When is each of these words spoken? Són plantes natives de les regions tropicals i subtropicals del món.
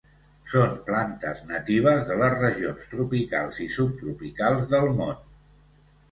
Són 0.51 0.71
plantes 0.85 1.41
natives 1.49 1.99
de 2.07 2.15
les 2.21 2.33
regions 2.37 2.87
tropicals 2.93 3.59
i 3.65 3.67
subtropicals 3.75 4.65
del 4.73 4.89
món. 5.03 5.13